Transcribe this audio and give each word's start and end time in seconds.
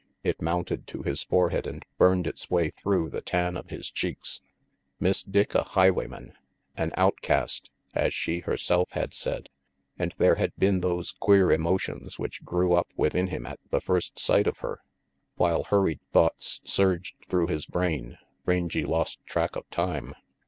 It 0.23 0.41
mounted 0.41 0.87
to 0.87 1.03
his 1.03 1.21
forehead 1.21 1.67
and 1.67 1.85
burned 1.99 2.25
its 2.25 2.49
way 2.49 2.71
through 2.71 3.11
the 3.11 3.21
tan 3.21 3.55
of 3.55 3.69
his 3.69 3.91
cheeks. 3.91 4.41
Miss 4.99 5.21
Dick 5.21 5.53
a 5.53 5.61
highwayman, 5.61 6.33
an 6.75 6.91
outcast, 6.97 7.69
as 7.93 8.11
she 8.11 8.39
her 8.39 8.57
self 8.57 8.89
had 8.93 9.13
said. 9.13 9.47
And 9.99 10.15
there 10.17 10.33
had 10.41 10.55
been 10.57 10.79
those 10.79 11.11
queer 11.11 11.51
emo 11.51 11.77
tions 11.77 12.17
which 12.17 12.43
grew 12.43 12.73
up 12.73 12.87
within 12.97 13.27
him 13.27 13.45
at 13.45 13.59
the 13.69 13.79
first 13.79 14.17
sight 14.17 14.47
of 14.47 14.57
her. 14.57 14.81
While 15.35 15.65
hurried 15.65 16.01
thoughts 16.11 16.61
surged 16.63 17.27
through 17.29 17.45
his 17.49 17.67
brain, 17.67 18.17
Rang 18.47 18.69
lost 18.73 19.23
track 19.27 19.55
of 19.55 19.69
time. 19.69 20.15